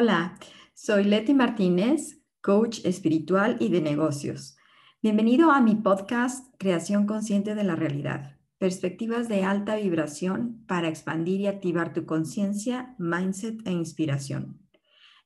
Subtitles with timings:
[0.00, 0.38] Hola,
[0.74, 4.56] soy Leti Martínez, coach espiritual y de negocios.
[5.02, 8.36] Bienvenido a mi podcast Creación Consciente de la Realidad.
[8.58, 14.60] Perspectivas de alta vibración para expandir y activar tu conciencia, mindset e inspiración.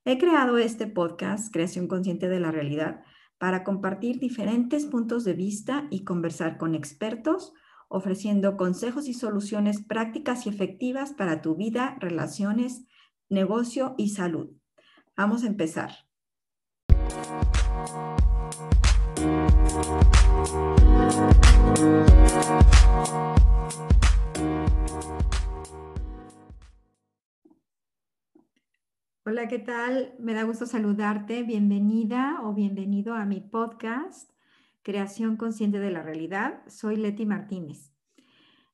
[0.07, 3.03] He creado este podcast Creación Consciente de la Realidad
[3.37, 7.53] para compartir diferentes puntos de vista y conversar con expertos,
[7.91, 12.87] ofreciendo consejos y soluciones prácticas y efectivas para tu vida, relaciones,
[13.29, 14.49] negocio y salud.
[15.17, 15.93] Vamos a empezar.
[29.25, 30.15] Hola, ¿qué tal?
[30.19, 31.43] Me da gusto saludarte.
[31.43, 34.31] Bienvenida o bienvenido a mi podcast,
[34.83, 36.63] Creación Consciente de la Realidad.
[36.69, 37.93] Soy Leti Martínez.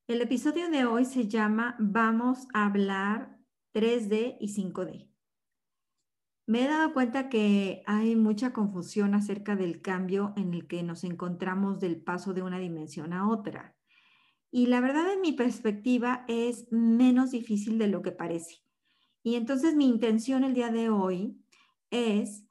[0.06, 3.38] El episodio de hoy se llama Vamos a hablar
[3.74, 5.08] 3D y 5D.
[6.48, 11.04] Me he dado cuenta que hay mucha confusión acerca del cambio en el que nos
[11.04, 13.76] encontramos del paso de una dimensión a otra.
[14.50, 18.62] Y la verdad, en mi perspectiva, es menos difícil de lo que parece.
[19.22, 21.38] Y entonces mi intención el día de hoy
[21.90, 22.46] es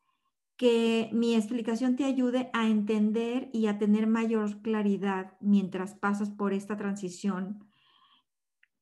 [0.58, 6.54] que mi explicación te ayude a entender y a tener mayor claridad mientras pasas por
[6.54, 7.68] esta transición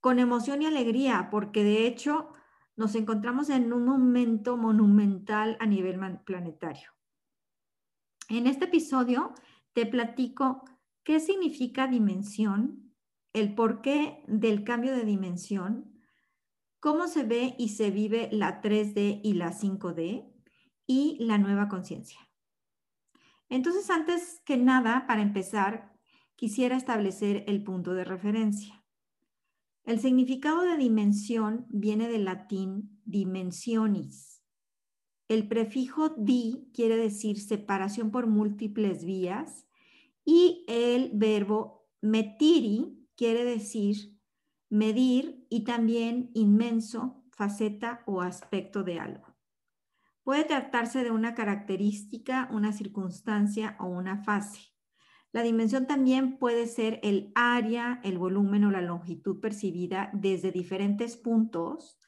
[0.01, 2.33] con emoción y alegría, porque de hecho
[2.75, 6.91] nos encontramos en un momento monumental a nivel planetario.
[8.29, 9.33] En este episodio
[9.73, 10.63] te platico
[11.03, 12.93] qué significa dimensión,
[13.33, 15.99] el porqué del cambio de dimensión,
[16.79, 20.31] cómo se ve y se vive la 3D y la 5D
[20.87, 22.19] y la nueva conciencia.
[23.49, 25.93] Entonces, antes que nada, para empezar,
[26.35, 28.84] quisiera establecer el punto de referencia.
[29.85, 34.41] El significado de dimensión viene del latín dimensionis.
[35.27, 39.67] El prefijo di quiere decir separación por múltiples vías
[40.23, 44.19] y el verbo metiri quiere decir
[44.69, 49.35] medir y también inmenso, faceta o aspecto de algo.
[50.23, 54.74] Puede tratarse de una característica, una circunstancia o una fase.
[55.35, 61.17] La dimensión también puede ser el área, el volumen o la longitud percibida desde diferentes
[61.17, 61.99] puntos,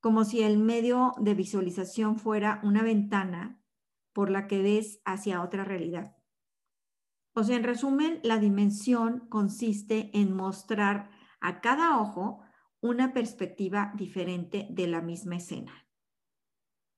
[0.00, 3.62] como si el medio de visualización fuera una ventana
[4.14, 6.16] por la que ves hacia otra realidad.
[7.34, 11.10] O sea, en resumen, la dimensión consiste en mostrar
[11.42, 12.40] a cada ojo
[12.80, 15.86] una perspectiva diferente de la misma escena.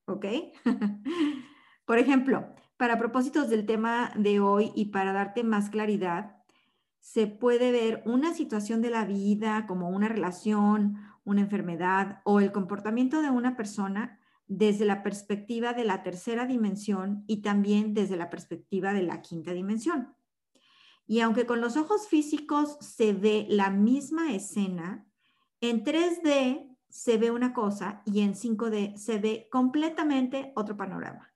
[0.06, 0.26] ¿Ok?
[1.84, 6.36] Por ejemplo, para propósitos del tema de hoy y para darte más claridad,
[6.98, 12.50] se puede ver una situación de la vida como una relación, una enfermedad o el
[12.50, 18.30] comportamiento de una persona desde la perspectiva de la tercera dimensión y también desde la
[18.30, 20.14] perspectiva de la quinta dimensión.
[21.06, 25.06] Y aunque con los ojos físicos se ve la misma escena,
[25.60, 31.33] en 3D se ve una cosa y en 5D se ve completamente otro panorama.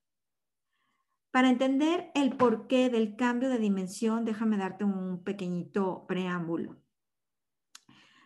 [1.39, 6.83] Para entender el porqué del cambio de dimensión, déjame darte un pequeñito preámbulo.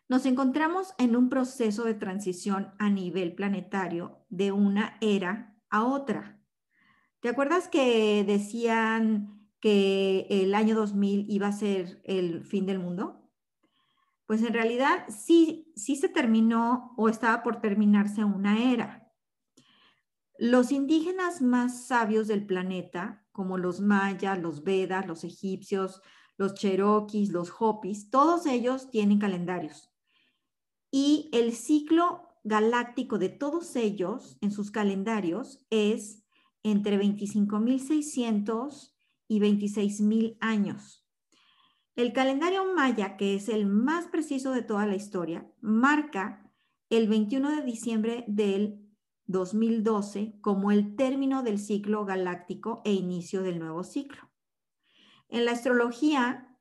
[0.08, 6.40] Nos encontramos en un proceso de transición a nivel planetario de una era a otra.
[7.20, 13.30] ¿Te acuerdas que decían que el año 2000 iba a ser el fin del mundo?
[14.24, 19.01] Pues en realidad sí, sí se terminó o estaba por terminarse una era.
[20.44, 26.02] Los indígenas más sabios del planeta, como los mayas, los vedas, los egipcios,
[26.36, 29.92] los cherokees, los hopis, todos ellos tienen calendarios.
[30.90, 36.24] Y el ciclo galáctico de todos ellos en sus calendarios es
[36.64, 38.94] entre 25.600
[39.28, 41.06] y 26 mil años.
[41.94, 46.52] El calendario maya, que es el más preciso de toda la historia, marca
[46.90, 48.81] el 21 de diciembre del
[49.32, 54.30] 2012 como el término del ciclo galáctico e inicio del nuevo ciclo.
[55.28, 56.56] En la astrología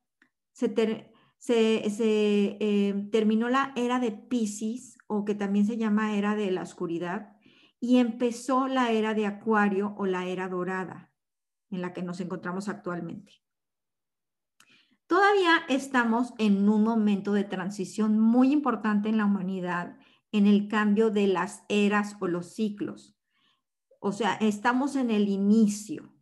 [0.52, 1.12] se,
[1.48, 7.36] eh, terminó la era de Pisces, o que también se llama era de la oscuridad,
[7.78, 11.12] y empezó la era de Acuario o la era dorada
[11.70, 13.32] en la que nos encontramos actualmente.
[15.06, 19.98] Todavía estamos en un momento de transición muy importante en la humanidad
[20.32, 23.14] en el cambio de las eras o los ciclos.
[24.00, 26.12] O sea, estamos en el inicio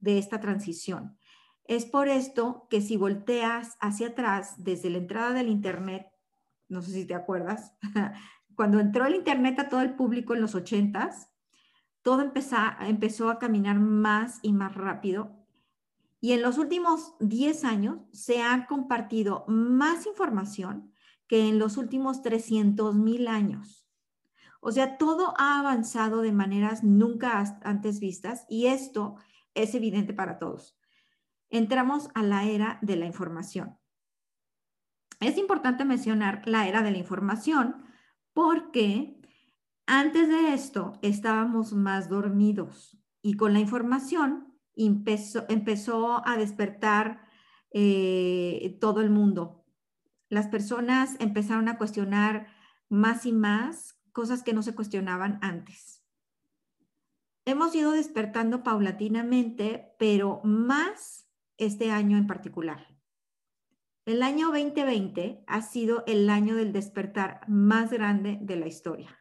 [0.00, 1.18] de esta transición.
[1.64, 6.06] Es por esto que si volteas hacia atrás desde la entrada del Internet,
[6.68, 7.74] no sé si te acuerdas,
[8.56, 11.30] cuando entró el Internet a todo el público en los ochentas,
[12.02, 15.46] todo empezó a caminar más y más rápido.
[16.20, 20.92] Y en los últimos 10 años se ha compartido más información
[21.28, 23.86] que en los últimos 300 mil años.
[24.60, 29.16] O sea, todo ha avanzado de maneras nunca antes vistas y esto
[29.54, 30.76] es evidente para todos.
[31.50, 33.78] Entramos a la era de la información.
[35.20, 37.84] Es importante mencionar la era de la información
[38.32, 39.20] porque
[39.86, 47.20] antes de esto estábamos más dormidos y con la información empezó, a despertar
[47.72, 49.57] eh, todo el mundo.
[50.28, 52.48] Las personas empezaron a cuestionar
[52.88, 56.02] más y más cosas que no se cuestionaban antes.
[57.44, 62.98] Hemos ido despertando paulatinamente, pero más este año en particular.
[64.04, 69.18] El año 2020 ha sido el año del despertar más grande de la historia.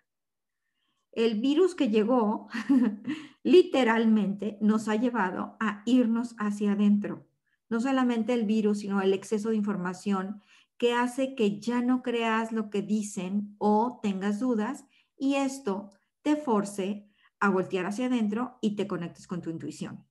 [1.11, 2.47] El virus que llegó
[3.43, 7.27] literalmente nos ha llevado a irnos hacia adentro.
[7.69, 10.41] No solamente el virus, sino el exceso de información
[10.77, 14.85] que hace que ya no creas lo que dicen o tengas dudas
[15.17, 15.89] y esto
[16.21, 17.09] te force
[17.39, 20.05] a voltear hacia adentro y te conectes con tu intuición.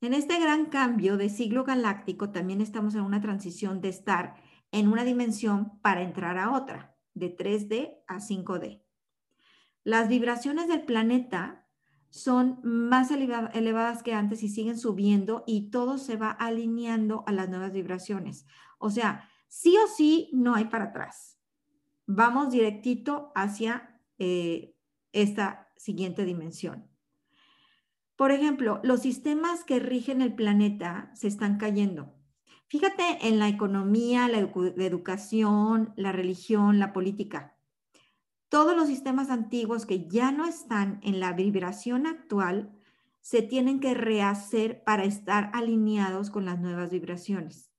[0.00, 4.34] En este gran cambio de siglo galáctico también estamos en una transición de estar
[4.72, 8.82] en una dimensión para entrar a otra, de 3D a 5D.
[9.84, 11.61] Las vibraciones del planeta
[12.12, 17.48] son más elevadas que antes y siguen subiendo y todo se va alineando a las
[17.48, 18.44] nuevas vibraciones.
[18.78, 21.38] O sea, sí o sí no hay para atrás.
[22.06, 24.76] Vamos directito hacia eh,
[25.12, 26.86] esta siguiente dimensión.
[28.14, 32.14] Por ejemplo, los sistemas que rigen el planeta se están cayendo.
[32.68, 37.51] Fíjate en la economía, la educación, la religión, la política
[38.52, 42.70] todos los sistemas antiguos que ya no están en la vibración actual
[43.22, 47.72] se tienen que rehacer para estar alineados con las nuevas vibraciones.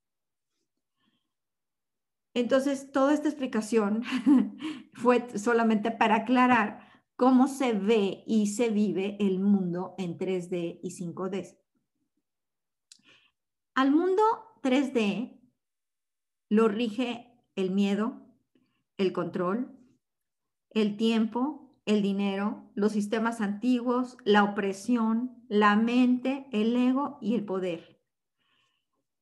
[2.34, 4.02] Entonces, toda esta explicación
[4.94, 10.90] fue solamente para aclarar cómo se ve y se vive el mundo en 3D y
[10.90, 11.56] 5D.
[13.76, 14.24] Al mundo
[14.64, 15.40] 3D
[16.50, 18.26] lo rige el miedo,
[18.98, 19.83] el control,
[20.74, 27.46] el tiempo, el dinero, los sistemas antiguos, la opresión, la mente, el ego y el
[27.46, 28.02] poder.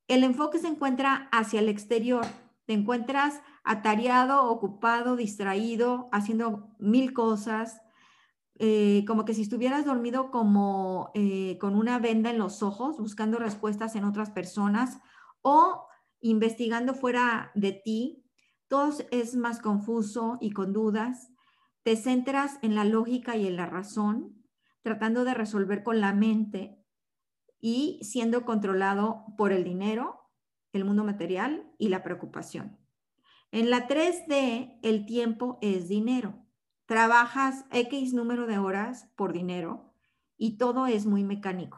[0.07, 2.25] El enfoque se encuentra hacia el exterior.
[2.65, 7.81] Te encuentras atareado, ocupado, distraído, haciendo mil cosas,
[8.59, 13.39] eh, como que si estuvieras dormido como eh, con una venda en los ojos, buscando
[13.39, 14.99] respuestas en otras personas
[15.41, 15.87] o
[16.19, 18.23] investigando fuera de ti.
[18.67, 21.30] Todo es más confuso y con dudas
[21.83, 24.45] te centras en la lógica y en la razón,
[24.81, 26.77] tratando de resolver con la mente
[27.59, 30.29] y siendo controlado por el dinero,
[30.73, 32.77] el mundo material y la preocupación.
[33.51, 36.45] En la 3D, el tiempo es dinero.
[36.85, 39.93] Trabajas X número de horas por dinero
[40.37, 41.77] y todo es muy mecánico.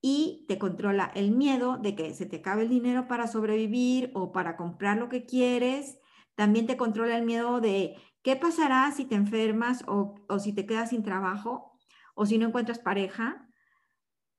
[0.00, 4.32] Y te controla el miedo de que se te acabe el dinero para sobrevivir o
[4.32, 5.98] para comprar lo que quieres.
[6.34, 10.90] También te controla el miedo de ¿Qué pasará si te enfermas o, si te quedas
[10.90, 11.78] sin trabajo
[12.14, 13.46] o si no encuentras pareja?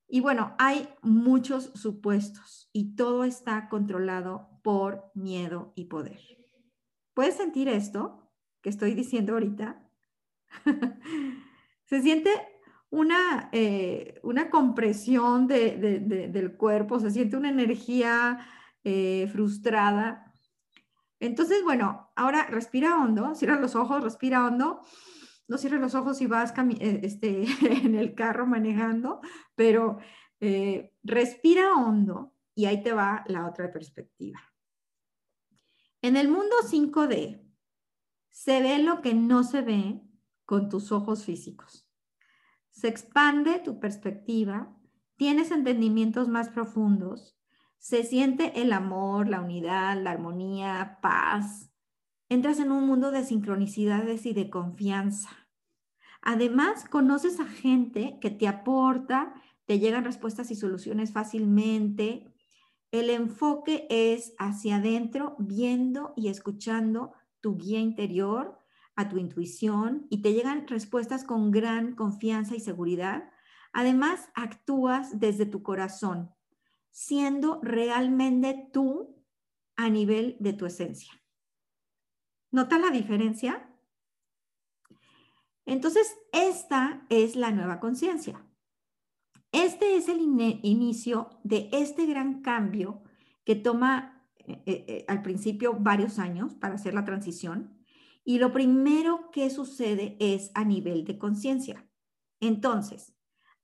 [0.07, 6.19] Y bueno, hay muchos supuestos y todo está controlado por miedo y poder.
[7.13, 8.31] ¿Puedes sentir esto
[8.63, 9.87] que estoy diciendo ahorita?
[11.85, 12.31] Se siente
[12.89, 18.47] una, eh, una compresión del cuerpo, se siente una energía
[18.83, 20.24] eh, frustrada
[21.19, 24.81] entonces, bueno, ahora respira hondo, cierra los ojos, respira hondo.
[25.47, 27.45] No cierres los ojos si vas eh, este,
[27.85, 29.21] en el carro manejando,
[29.55, 29.99] pero
[30.39, 34.39] eh, respira hondo y ahí te va la otra perspectiva.
[36.01, 37.41] En el mundo 5D
[38.29, 40.01] se ve lo que no se ve
[40.45, 41.89] con tus ojos físicos.
[42.69, 44.75] Se expande tu perspectiva,
[45.15, 47.34] tienes entendimientos más profundos
[47.85, 51.69] se siente el amor, la unidad, la armonía, paz.
[52.29, 55.29] Entras en un mundo de sincronicidades y de confianza.
[56.23, 62.33] Además, conoces a gente que te aporta, te llegan respuestas y soluciones fácilmente.
[62.89, 68.57] El enfoque es hacia adentro, viendo y escuchando tu guía interior,
[68.95, 73.29] a tu intuición, y te llegan respuestas con gran confianza y seguridad.
[73.73, 76.34] Además, actúas desde tu corazón,
[76.95, 79.21] siendo realmente tú
[79.75, 81.11] a nivel de tu esencia.
[82.51, 83.69] ¿Nota la diferencia?
[85.65, 88.41] Entonces, esta es la nueva conciencia.
[89.51, 93.03] Este es el inicio de este gran cambio
[93.43, 97.77] que toma eh, eh, al principio varios años para hacer la transición.
[98.23, 101.89] Y lo primero que sucede es a nivel de conciencia.
[102.39, 103.13] Entonces,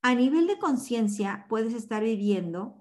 [0.01, 2.80] a nivel de conciencia puedes estar viviendo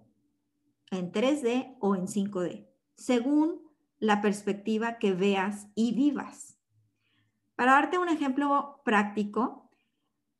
[0.90, 3.62] en 3D o en 5D, según
[3.98, 6.58] la perspectiva que veas y vivas.
[7.54, 9.70] Para darte un ejemplo práctico,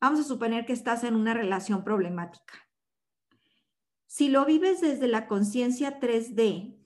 [0.01, 2.55] vamos a suponer que estás en una relación problemática.
[4.07, 6.77] Si lo vives desde la conciencia 3D,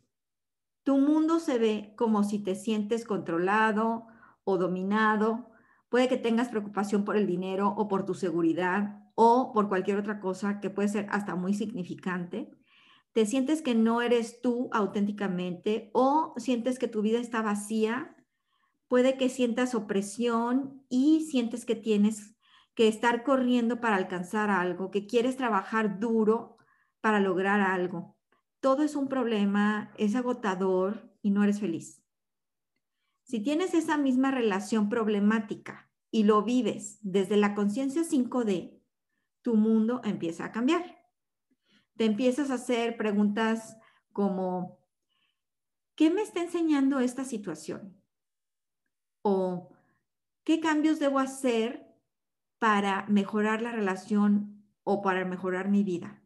[0.83, 4.06] tu mundo se ve como si te sientes controlado
[4.44, 5.50] o dominado.
[5.88, 10.21] Puede que tengas preocupación por el dinero o por tu seguridad o por cualquier otra
[10.21, 12.50] cosa que puede ser hasta muy significante.
[13.14, 18.14] Te sientes que no eres tú auténticamente o sientes que tu vida está vacía
[18.88, 22.37] puede que sientas opresión y sientes que tienes
[22.75, 26.59] que estar corriendo para alcanzar algo, que quieres trabajar duro
[27.00, 28.16] para lograr algo.
[28.61, 32.02] Todo es un problema, es agotador y no eres feliz.
[33.23, 38.80] Si tienes esa misma relación problemática y lo vives desde la conciencia 5D,
[39.42, 41.03] tu mundo empieza a cambiar.
[41.97, 43.77] Te empiezas a hacer preguntas
[44.13, 44.79] como,
[45.95, 48.05] ¿qué me está enseñando esta situación?
[49.25, 49.71] o
[50.45, 51.89] qué cambios debo hacer
[52.59, 56.23] para mejorar la relación o para mejorar mi vida.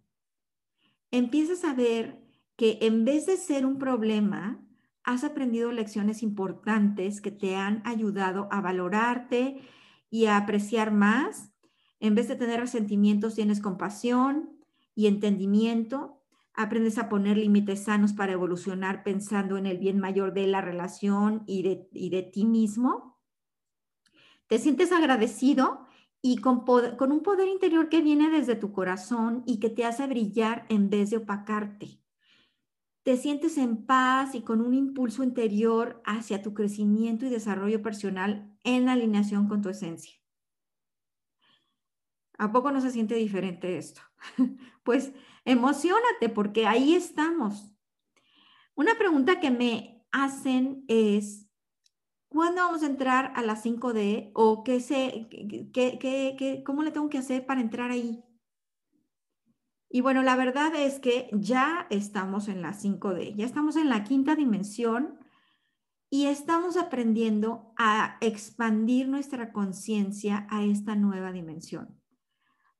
[1.12, 2.20] Empiezas a ver
[2.56, 4.60] que en vez de ser un problema,
[5.04, 9.62] has aprendido lecciones importantes que te han ayudado a valorarte
[10.10, 11.52] y a apreciar más.
[12.00, 14.57] En vez de tener resentimientos, tienes compasión
[14.98, 16.20] y entendimiento.
[16.54, 21.44] Aprendes a poner límites sanos para evolucionar pensando en el bien mayor de la relación
[21.46, 23.16] y de, ti mismo.
[24.48, 25.86] Te sientes agradecido
[26.20, 30.04] y con, con un poder interior que viene desde tu corazón y que te hace
[30.08, 32.02] brillar en vez de opacarte.
[33.04, 38.52] Te sientes en paz y con un impulso interior hacia tu crecimiento y desarrollo personal
[38.64, 40.17] en alineación con tu esencia.
[42.38, 44.00] ¿A poco no se siente diferente esto?
[44.84, 45.12] pues
[45.44, 47.74] emocionate porque ahí estamos.
[48.76, 51.48] Una pregunta que me hacen es,
[52.28, 55.28] ¿cuándo vamos a entrar a la 5D o qué sé,
[55.72, 58.22] qué, cómo le tengo que hacer para entrar ahí?
[59.90, 64.04] Y bueno, la verdad es que ya estamos en la 5D, ya estamos en la
[64.04, 65.18] quinta dimensión
[66.08, 71.97] y estamos aprendiendo a expandir nuestra conciencia a esta nueva dimensión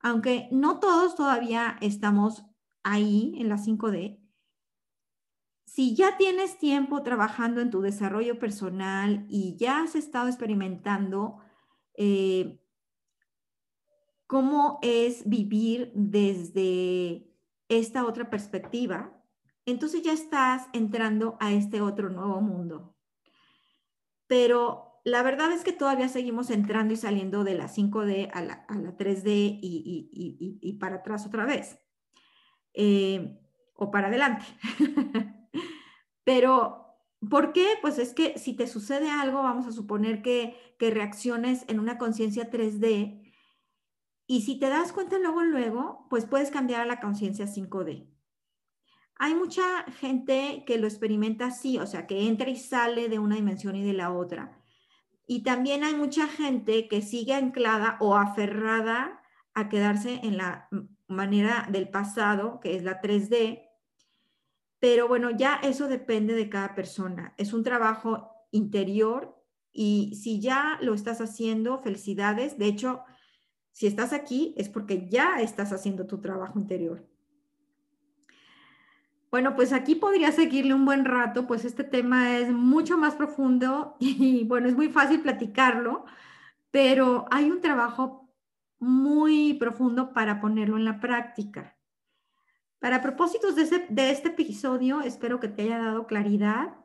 [0.09, 2.45] aunque no todos todavía estamos
[2.83, 4.19] ahí en la 5D,
[5.67, 11.39] si ya tienes tiempo trabajando en tu desarrollo personal y ya has estado experimentando
[11.95, 12.59] eh,
[14.27, 17.31] cómo es vivir desde
[17.69, 19.13] esta otra perspectiva,
[19.67, 22.97] entonces ya estás entrando a este otro nuevo mundo.
[24.27, 28.67] Pero la verdad es que todavía seguimos entrando y saliendo de la 5D a la,
[28.67, 31.79] 3D y, para atrás otra vez.
[32.75, 33.39] Eh,
[33.75, 34.45] o para adelante.
[36.25, 36.99] Pero,
[37.31, 37.67] ¿por qué?
[37.81, 41.97] Pues es que si te sucede algo, vamos a suponer que, que reacciones en una
[41.97, 43.33] conciencia 3D.
[44.27, 48.11] Y si te das cuenta luego, luego, pues puedes cambiar a la conciencia 5D.
[49.21, 53.37] Hay mucha gente que lo experimenta así, o sea, que entra y sale de una
[53.37, 54.58] dimensión y de la otra.
[55.31, 59.21] Y también hay mucha gente que sigue anclada o aferrada
[59.53, 60.71] a quedarse en la
[61.07, 63.63] manera del pasado, que es la 3D.
[64.81, 67.35] Pero bueno, ya eso depende de cada persona.
[67.37, 69.39] Es un trabajo interior
[69.71, 72.57] y si ya lo estás haciendo, felicidades.
[72.57, 73.03] De hecho,
[73.71, 77.07] si estás aquí es porque ya estás haciendo tu trabajo interior.
[79.31, 83.97] Bueno, pues aquí podría seguirle un buen rato, pues este tema es mucho más profundo
[84.01, 86.05] y bueno, es muy fácil platicarlo,
[86.71, 88.31] pero hay un trabajo
[88.79, 91.77] muy profundo para ponerlo en la práctica.
[92.79, 96.77] Para propósitos de, este episodio, espero que te haya dado claridad.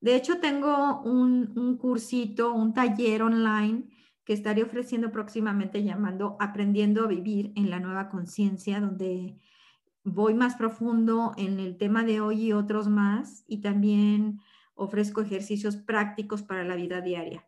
[0.00, 3.88] De hecho, tengo un, un cursito, un taller online
[4.24, 9.38] que estaré ofreciendo próximamente llamando Aprendiendo a Vivir en la Nueva Conciencia, donde
[10.06, 14.40] voy más profundo en el tema de hoy y otros más y también
[14.76, 17.44] ofrezco ejercicios prácticos para la vida diaria.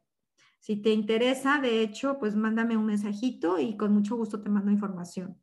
[0.59, 4.73] Si te interesa, de hecho, pues mándame un mensajito y con mucho gusto te mando
[4.73, 5.39] información.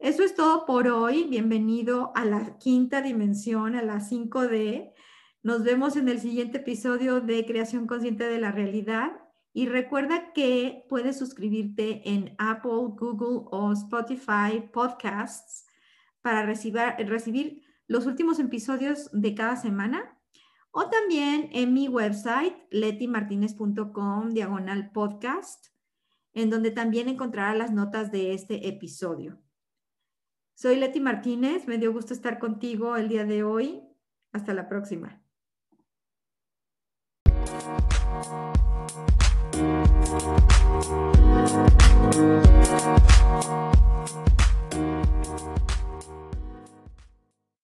[0.00, 1.24] Eso es todo por hoy.
[1.30, 4.92] Bienvenido a la quinta dimensión, a la 5D.
[5.44, 9.12] Nos vemos en el siguiente episodio de Creación Consciente de la Realidad
[9.52, 15.63] Y recuerda que puedes suscribirte en Apple, Google o Spotify Podcasts
[16.24, 20.18] para recibir, los últimos episodios de cada semana
[20.70, 25.66] o también en mi website letimartinez.com diagonal podcast,
[26.32, 29.38] en donde también encontrarás las notas de este episodio.
[30.54, 33.82] Soy Leti Martínez, me dio gusto estar contigo el día de hoy.
[34.32, 35.20] Hasta la próxima.